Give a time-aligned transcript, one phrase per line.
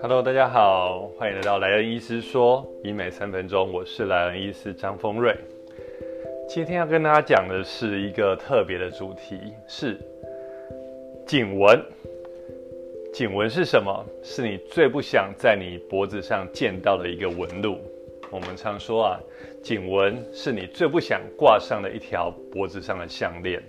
[0.00, 5.36] Hello，大家好，欢迎来到莱恩医师说医美三分钟，我是莱恩医师张丰瑞。
[6.48, 9.98] 今天要跟大家讲的是一个特别的主题，是
[11.26, 11.78] 颈纹。
[13.12, 14.04] 颈纹是什么？
[14.22, 17.78] 是你最不想在你脖子上见到的一个纹路。
[18.30, 19.20] 我们常说啊，
[19.62, 23.62] 颈纹是你最不想挂上的一条脖子上的项链。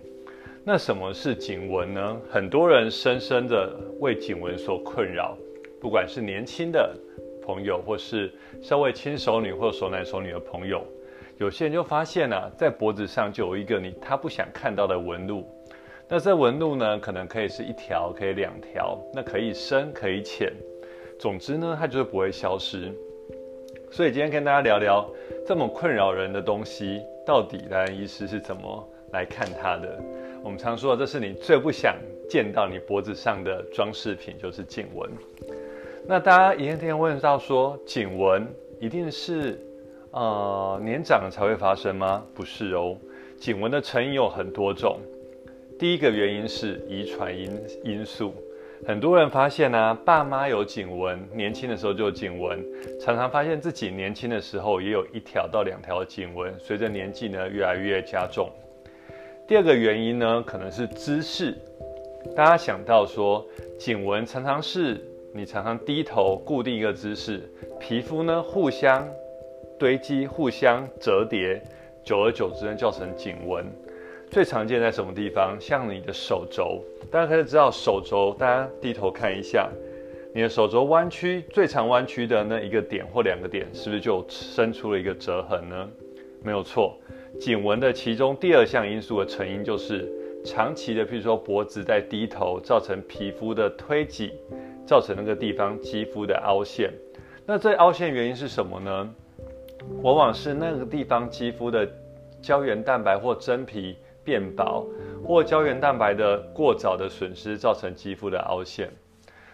[0.63, 2.21] 那什么是颈纹呢？
[2.29, 5.35] 很多人深深的为颈纹所困扰。
[5.79, 6.95] 不管是年轻的
[7.41, 8.31] 朋友，或是
[8.61, 10.85] 稍微轻熟女或熟男熟女的朋友，
[11.39, 15.43] 有些人就发现呢，在脖子上就有一个你他不想看到的纹路。
[16.07, 20.53] 那这纹路呢，可能可以是一条，可以两条，那可以深，可以浅，
[21.17, 22.91] 总之呢，它就是不会消失。
[23.89, 25.09] 所以今天跟大家聊聊
[25.43, 29.99] 这么困扰人的东西，到底莱恩医师是怎么来看它的？
[30.43, 31.95] 我们常说，这是你最不想
[32.27, 35.09] 见到你脖子上的装饰品，就是颈纹。
[36.07, 38.47] 那大家一天天问到说，颈纹
[38.79, 39.59] 一定是
[40.09, 42.25] 呃年长才会发生吗？
[42.33, 42.97] 不是哦，
[43.37, 44.97] 颈纹的成因有很多种。
[45.77, 48.33] 第一个原因是遗传因因素，
[48.87, 52.59] 很多人发现呢，爸妈有颈纹，年轻的时候就有颈纹，
[52.99, 58.49] 常常发现自己年轻的时候也有一条到两条颈纹，随着年纪呢越来越加重。
[59.47, 61.57] 第二个原因呢，可能是姿势，
[62.35, 63.45] 大家想到说，
[63.77, 65.05] 颈纹常常是。
[65.33, 69.07] 你常常低头固定一个姿势，皮肤呢互相
[69.79, 71.61] 堆积、互相折叠，
[72.03, 73.65] 久而久之呢叫成颈纹。
[74.29, 75.55] 最常见在什么地方？
[75.57, 79.69] 像你的手肘，大家可以知道手肘，大家低头看一下，
[80.33, 85.89] 你的手肘弯曲，最常弯曲的那一个点或两个点，是不是就生出了一个折痕呢？
[86.43, 86.97] 没有错，
[87.39, 90.11] 颈纹的其中第二项因素的成因就是
[90.43, 94.33] 长期的，譬如说脖子在低头，造成皮肤的推挤。
[94.83, 96.91] 造成那个地方肌肤的凹陷，
[97.45, 99.15] 那这凹陷原因是什么呢？
[100.01, 101.87] 往往是那个地方肌肤的
[102.41, 104.85] 胶原蛋白或真皮变薄，
[105.23, 108.89] 或胶原蛋白的过早的损失造成肌肤的凹陷，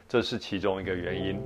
[0.07, 1.39] 这是其中一个原因。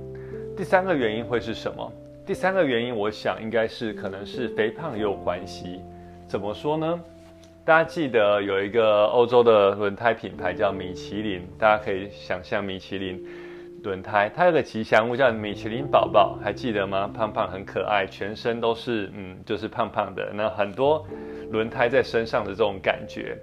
[0.56, 1.92] 第三个原因会是什么？
[2.24, 5.80] 第三个原因，我想应该是可能是肥胖也有关系。
[6.32, 6.98] 怎么说呢？
[7.62, 13.22] 大家记得有一个欧洲的轮胎品牌叫米其林，大家可以想象米其林。
[13.82, 17.06] 轮胎，它有个吉祥物叫米其林宝宝，还记得吗？
[17.14, 20.32] 胖胖很可爱，全身都是嗯，就是胖胖的。
[20.32, 21.06] 那很多
[21.50, 23.36] 轮胎在身上的这种感觉。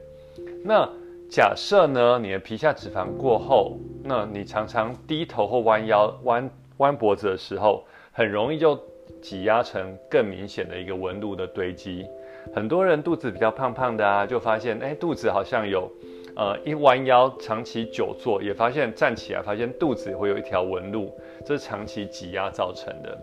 [0.66, 0.90] 那
[1.30, 8.76] 假设呢，你的皮下脂肪过厚，那你常常低头或弯腰、弯弯脖子的时候，很容易就
[9.22, 12.08] 挤压成更明显的一个纹路的堆积。
[12.54, 15.92] 很多人肚子比较胖胖的啊，就发现哎，肚子好像有。
[16.36, 21.14] 呃，一弯腰，长期久坐，也发现站起来，发现肚子会有一条纹路，
[21.46, 23.18] 这是长期挤压造成的。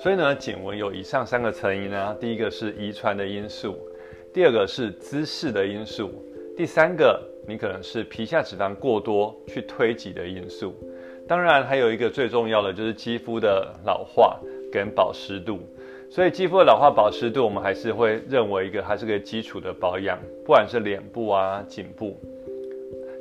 [0.00, 3.76] 所以呢，颈纹有以上三个成因呢，第一个是遗传的因素，
[4.32, 6.10] 第二个是姿势的因素，
[6.56, 10.74] 第三个你可能是皮下脂肪过多去推挤的因素。
[11.28, 14.40] 当然，还有一个最重要的就是肌肤的老化
[14.72, 15.58] 跟保湿度。
[16.14, 22.20] 所以肌肤的老化保湿度，我们还是会认为一个它是个基础的保养，不管是脸部啊、颈部，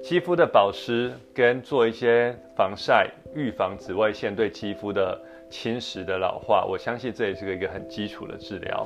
[0.03, 5.17] 肌肤的保湿跟做一些防晒，预防紫外线对肌肤的
[5.49, 8.85] 侵蚀的老化，我相信这也是个一个很基础的治疗。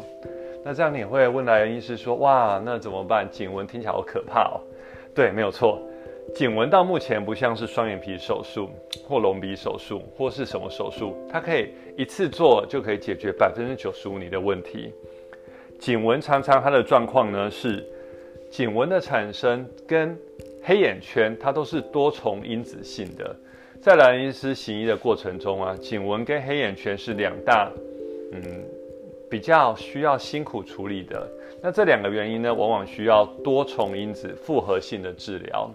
[0.63, 3.27] 那这样你会问来人医师说，哇，那怎么办？
[3.31, 4.61] 颈纹听起来好可怕哦。
[5.15, 5.81] 对，没有错。
[6.33, 8.69] 颈纹到目前不像是双眼皮手术
[9.07, 14.91] 或隆鼻手术或是什么手术，它可以一次做就可以解决百分之九十五你的问题。
[15.79, 17.85] 颈纹常常它的状况呢是，
[18.49, 20.17] 颈纹的产生跟
[20.61, 23.35] 黑眼圈它都是多重因子性的。
[23.79, 27.71] 在兰医师行医的过程中啊，颈纹跟黑眼圈是两大
[28.31, 28.41] 嗯
[29.29, 31.25] 比较需要辛苦处理的。
[31.61, 35.71] 那这两个原因呢，往往需要多重因子复合性的治疗。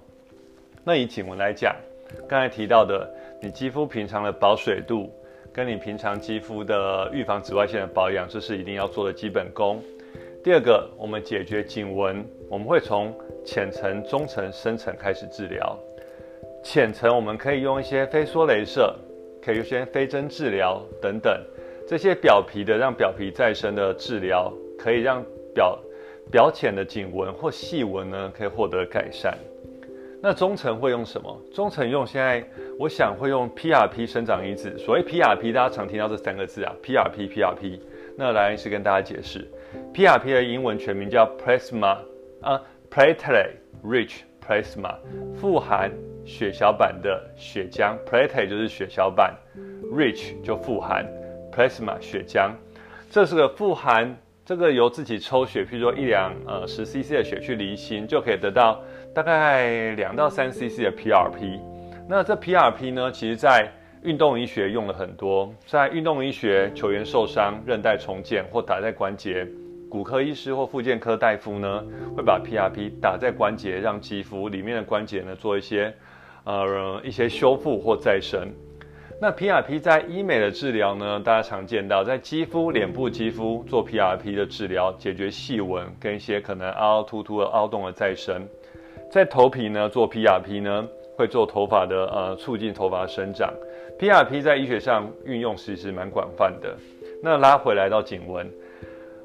[0.85, 1.77] 那以颈纹来讲，
[2.29, 3.09] 刚才提到的，
[3.41, 5.13] 你肌肤平常的保水度，
[5.53, 9.83] 跟你平常肌肤的预防紫外线的保养，这是一定要做的基本功。
[10.43, 15.79] 第二个，我们解决颈纹，我们会从浅层、中层、深层开始治疗。
[16.63, 18.95] 浅层我们可以用一些非缩镭射，
[19.43, 21.39] 可以用一些非针治疗等等，
[21.87, 25.23] 这些表皮的让表皮再生的治疗，可以让
[25.55, 25.79] 表
[26.31, 29.37] 表浅的颈纹或细纹呢，可以获得改善。
[30.23, 31.41] 那中层会用什么？
[31.53, 32.45] 中层用现在，
[32.79, 34.77] 我想会用 PRP 生长因子。
[34.77, 37.81] 所谓 PRP，大家常听到这三个字啊，PRP，PRP。
[38.17, 39.51] 那来是跟大家解释
[39.95, 41.97] ，PRP 的英文全名叫 Plasma
[42.43, 43.53] 啊 Platelet
[43.83, 44.97] rich plasma，
[45.35, 45.91] 富含
[46.27, 49.35] 血小板的血浆，platelet 就是血小板
[49.91, 51.07] ，rich 就富含
[51.51, 52.51] plasma 血浆，
[53.09, 54.15] 这是个富含
[54.45, 58.83] 这个由自己抽血，譬如说一两呃十 cc 的血去离心，就可以得到
[59.15, 61.61] 大概两到三 cc 的 PRP。
[62.09, 63.71] 那这 PRP 呢，其实在
[64.03, 69.47] 运动医学用了很多，在运动医学球员受伤、韧带重建或打在关节。
[69.89, 71.85] 骨科医师或复健科大夫呢，
[72.17, 75.93] 会把 PRP 打在关节，让肌肤里面的关节呢做一些，
[76.45, 78.49] 呃，一些修复或再生。
[79.21, 88.47] 那 PRP 在医美的治疗呢，大家常见到在肌肤、脸部肌肤做 PRP 的治疗，解决细纹跟一些可能凹凹凸凸的凹洞的再生。
[89.11, 93.53] 在头皮呢做 PRP 呢，会做头发的呃促进头发生长。
[93.99, 96.75] PRP 在医学上运用其实蛮广泛的。
[97.21, 98.49] 那拉回来到颈纹。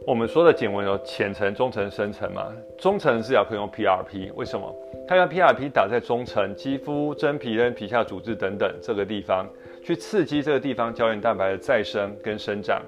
[0.07, 2.51] 我们说的颈纹有浅层、中层、深层嘛？
[2.77, 4.75] 中层治疗可以用 PRP，为什么？
[5.07, 9.47] 它用 PRP 打在中层肌肤、真皮跟皮下组织等等这个地方，
[9.83, 12.81] 去刺激这个地方胶原蛋白的再生跟生长，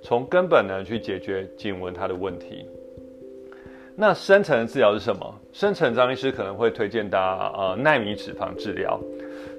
[0.00, 2.68] 从根本呢去解决颈纹它的问题。
[3.96, 5.40] 那深层的治疗是什么？
[5.52, 9.00] 深层张医师可能会推荐大家呃纳米脂肪治疗。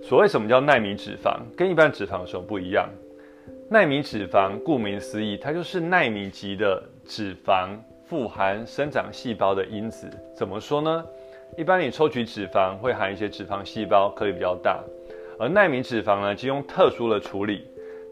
[0.03, 1.39] 所谓什么叫纳米脂肪？
[1.57, 2.87] 跟一般脂肪有什么不一样？
[3.69, 6.81] 纳米脂肪顾名思义，它就是纳米级的。
[7.09, 7.69] 脂肪
[8.03, 11.05] 富含生长细胞的因子，怎么说呢？
[11.57, 14.83] 一般你抽取脂肪会含一些脂肪细胞，颗粒比较大，
[15.39, 17.65] 而纳米脂肪呢，经用特殊的处理，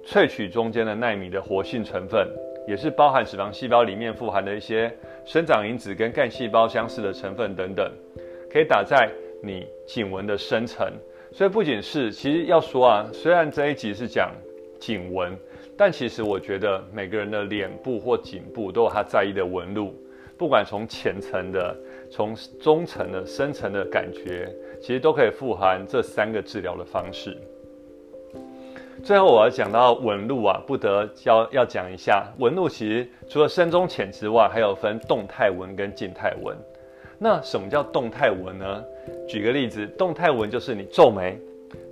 [0.06, 2.26] 萃取中间的纳米的活性成分，
[2.68, 4.92] 也是包含脂肪细胞里面富含的一些
[5.26, 7.92] 生长因子跟干细胞相似的成分等等，
[8.50, 9.10] 可以打在
[9.42, 10.92] 你颈纹的深层。
[11.32, 14.32] 所以不仅是，其实要说啊，虽然这一集是讲
[14.80, 15.38] 颈纹。
[15.78, 19.94] 但其实我觉得每个人的脸部或颈部都有他在意的纹路，
[20.38, 21.76] 不管从浅层的、
[22.10, 27.38] 从中层的、深层的感觉，其实都可以富含这三个治疗的方式。
[29.06, 36.58] 最后我要讲到纹路啊，不得要要讲一下纹路，其实除了深中浅之外，还有分动态纹跟静态纹。
[37.20, 38.84] 那什么叫动态纹呢？
[39.28, 41.40] 举个例子，动态纹就是你皱眉。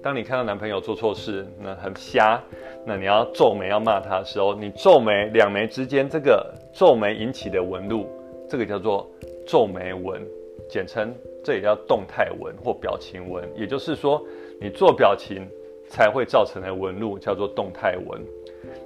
[0.01, 2.41] 当你看到男朋友做错事，那很瞎，
[2.83, 8.07] 那你要皱眉要骂他的时候，你皱眉两眉之间这个皱眉引起的纹路，
[8.49, 9.07] 这个叫做
[9.45, 10.19] 皱眉纹，
[10.67, 11.13] 简称
[11.43, 13.47] 这也叫动态纹或表情纹。
[13.55, 14.19] 也就是说，
[14.59, 15.47] 你做表情
[15.93, 18.19] 才会造成的纹路叫做动态纹。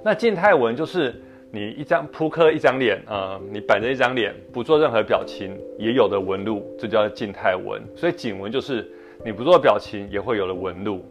[0.04, 1.14] 那静态纹就是
[1.50, 7.82] 你一张扑克一张脸，呃，你摆着一张脸不做任何表情也有的纹路，这叫静态纹。
[7.96, 8.86] 所以颈纹就是。
[9.24, 11.04] 你不做表情也会有了纹路。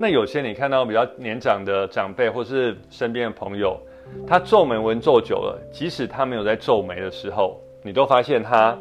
[0.00, 3.80] 那有些你看到比较年长的长辈或是身边的朋友，
[4.26, 8.76] 他皱眉纹皱久了，即使他没有在皱眉的时候，你都发现他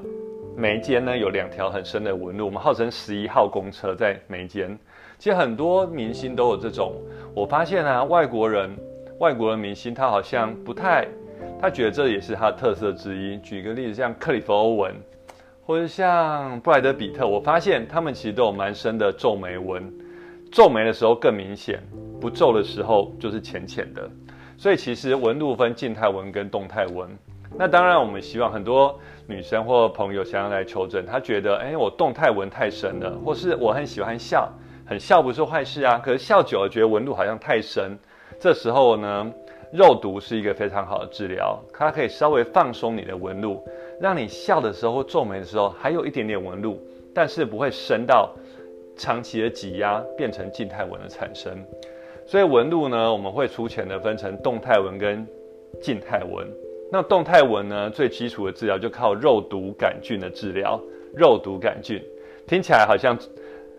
[0.56, 2.48] 眉间呢有两条很深的纹路。
[2.48, 4.76] 我们号称十一号公车在眉间。
[5.18, 6.94] 其实很多明星都有这种。
[7.34, 8.70] 我发现啊，外国人、
[9.20, 11.08] 外国的明星他好像不太，
[11.62, 13.38] 他觉得这也是他的特色之一。
[13.38, 14.96] 举个例子，像克里夫·欧文。
[15.66, 19.84] 或者像布莱德比特，我发现他们其实都有蛮深的皱眉纹，
[20.50, 21.84] 皱眉的时候更明显，
[22.22, 24.10] 不皱的时候就是浅浅的。
[24.56, 27.10] 所以其实纹路分静态纹跟动态纹。
[27.58, 28.98] 那当然，我们希望很多
[29.28, 34.50] 女生或朋友想要来求诊，她觉得，哎，我动态纹太深了，或是我很喜欢笑，
[34.88, 37.98] 很笑不是坏事啊，可是笑久了觉得纹路好像太深，
[38.40, 39.32] 这时候呢？
[39.74, 43.62] 肉毒是一个非常好的治疗，它可以稍微放松你的纹路，
[44.00, 46.80] 让你笑的时候皱眉的时候还有一点点纹路，
[47.14, 48.34] 但是不会深到
[48.96, 51.52] 长期的挤压变成静态纹的产生。
[52.26, 55.28] 所以纹路呢，我们会粗浅的分成动态纹跟
[55.82, 56.48] 静态纹。
[56.90, 60.80] 那动态纹呢，最基础的治疗就靠肉毒杆菌的治疗。
[61.14, 62.02] 肉毒杆菌
[62.48, 63.18] 听起来好像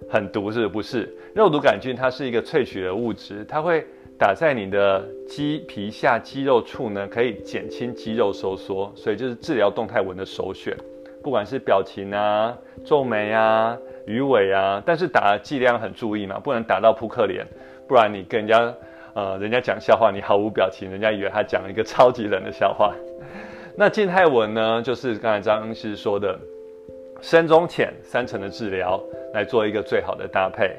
[0.09, 1.09] 很毒，是不是？
[1.35, 3.87] 肉毒杆菌它是一个萃取的物质，它会。
[4.21, 10.77] 打在你的肌皮下肌肉处呢，可以减轻肌肉收缩，所以就是治疗动态纹的首选。
[11.23, 12.53] 不管是表情啊、
[12.85, 17.47] 皱眉啊、鱼尾啊，但是打剂量很注意嘛，不能打到扑克脸，
[17.87, 18.75] 不然你跟人家
[19.15, 22.93] 呃人家讲笑话，你毫无表情，人家以为他讲了一个超级冷的笑话。
[23.79, 26.37] 那静态纹呢，就是刚才张医师说的
[27.21, 30.71] 深中浅三层的治疗来做一个最好的搭配。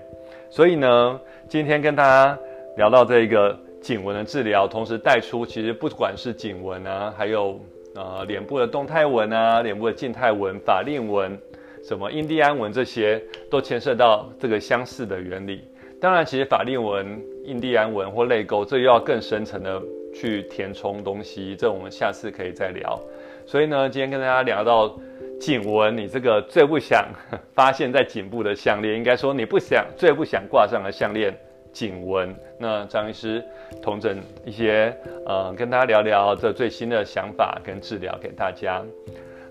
[0.50, 2.38] 所以呢，今天跟大家。
[2.78, 7.60] 聊到这个颈纹的治疗，同时带出其实不管是颈纹啊，还有
[7.94, 11.38] 呃脸部的动态纹啊，脸部的静态纹、法令纹、
[11.84, 15.62] 什么印第安纹这些，都牵涉到这个相似的原理。
[16.00, 19.82] 当然，其实法令纹、印第安纹或泪沟，这又要更深层的
[20.14, 22.98] 去填充东西，这我们下次可以再聊。
[23.46, 24.96] 所以呢，今天跟大家聊到
[25.40, 27.08] 颈纹，你这个最不想
[27.54, 31.34] 发现在颈部的项链，应该说你不想最不想挂上的项链，
[31.72, 32.36] 颈纹。
[32.58, 33.44] 那张医师
[33.82, 34.94] 同诊一些，
[35.26, 38.84] 呃，跟大家聊聊这最新的想法跟治疗给大家。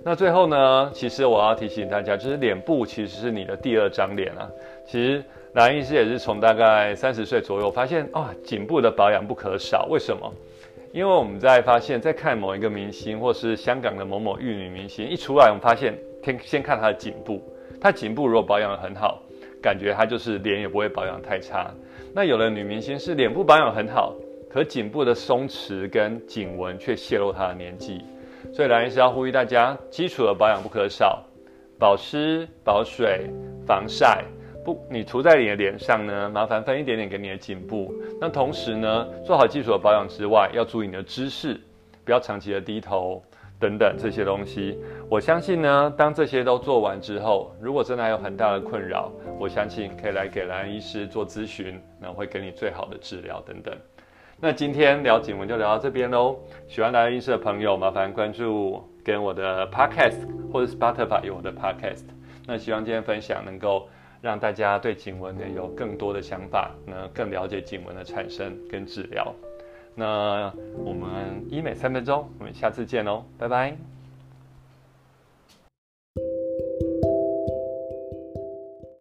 [0.05, 4.49] 那最后呢，其实我要提醒大家，就是脸部其实是你的第二张脸啊。
[4.87, 9.87] 其实蓝医师也是从大概三十岁左右发现，啊，颈部的保养不可少。
[9.91, 10.31] 为什么？
[10.93, 17.43] 因为我们在发现，在看某一个明星，或是香港的某某玉女明星一出来，我们发现先先看她的颈部，
[17.81, 19.23] 她颈部如果保养得很好，
[19.63, 21.71] 感觉她就是脸也不会保养太差。
[22.15, 24.15] 那有的女明星是脸部保养很好，
[24.49, 28.03] 可颈部的松弛跟颈纹却泄露她的年纪。
[28.53, 31.23] 所以蓝医师要呼吁大家，基础的保养不可少，
[31.79, 33.29] 保湿、保水、
[33.67, 34.25] 防晒。
[34.91, 37.95] 你涂在你的脸上呢，麻烦分一点点给你的颈部。
[38.21, 41.61] 那同时呢，做好基础的保养之外，要注意你的姿势，
[42.05, 43.23] 不要长期的低头
[43.61, 44.79] 等等这些东西。
[45.09, 53.75] 我相信呢，当这些都做完之后，如果真的还有很大的困扰，我相信可以来给蓝医师做咨询，那会给你最好的治疗等等。
[54.41, 56.37] 那今天聊颈纹就聊到这边喽。
[56.69, 62.05] 喜欢蓝医师的朋友，麻烦关注跟我的 Podcast 或者 Spotify 有我的 Podcast。
[62.47, 63.89] 那希望今天分享能够。
[64.21, 69.35] 让大家对颈纹呢有更多的想法，那更了解颈纹的产生跟治疗。
[69.95, 73.98] 那我们医美三分钟，我们下次见喽，拜拜。